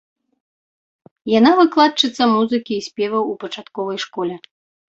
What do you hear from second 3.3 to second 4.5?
у пачатковай школе.